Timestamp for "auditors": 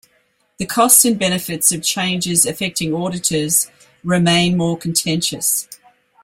2.91-3.69